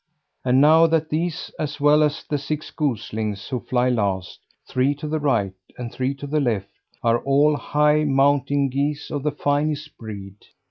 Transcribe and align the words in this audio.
And 0.43 0.59
know 0.59 0.87
that 0.87 1.11
these, 1.11 1.51
as 1.59 1.79
well 1.79 2.01
as 2.01 2.23
the 2.23 2.39
six 2.39 2.71
goslings 2.71 3.49
who 3.49 3.59
fly 3.59 3.87
last 3.89 4.39
three 4.67 4.95
to 4.95 5.07
the 5.07 5.19
right, 5.19 5.53
and 5.77 5.91
three 5.91 6.15
to 6.15 6.25
the 6.25 6.39
left 6.39 6.71
are 7.03 7.19
all 7.19 7.55
high 7.55 8.03
mountain 8.03 8.69
geese 8.69 9.11
of 9.11 9.21
the 9.21 9.31
finest 9.31 9.95
breed! 9.99 10.37